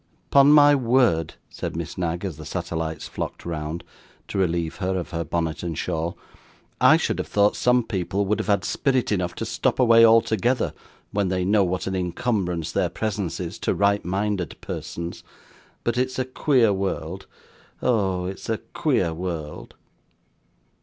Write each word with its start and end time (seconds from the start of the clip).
'Upon 0.31 0.51
my 0.51 0.73
word!' 0.73 1.35
said 1.47 1.75
Miss 1.75 1.95
Knag, 1.95 2.25
as 2.25 2.37
the 2.37 2.43
satellites 2.43 3.07
flocked 3.07 3.45
round, 3.45 3.83
to 4.29 4.39
relieve 4.39 4.77
her 4.77 4.97
of 4.97 5.11
her 5.11 5.23
bonnet 5.23 5.61
and 5.61 5.77
shawl; 5.77 6.17
'I 6.81 6.97
should 6.97 7.19
have 7.19 7.27
thought 7.27 7.55
some 7.55 7.83
people 7.83 8.25
would 8.25 8.39
have 8.39 8.47
had 8.47 8.65
spirit 8.65 9.11
enough 9.11 9.35
to 9.35 9.45
stop 9.45 9.77
away 9.79 10.03
altogether, 10.03 10.73
when 11.11 11.27
they 11.27 11.45
know 11.45 11.63
what 11.63 11.85
an 11.85 11.93
incumbrance 11.93 12.71
their 12.71 12.89
presence 12.89 13.39
is 13.39 13.59
to 13.59 13.75
right 13.75 14.03
minded 14.03 14.59
persons. 14.59 15.23
But 15.83 15.99
it's 15.99 16.17
a 16.17 16.25
queer 16.25 16.73
world; 16.73 17.27
oh! 17.83 18.25
it's 18.25 18.49
a 18.49 18.57
queer 18.57 19.13
world! 19.13 19.75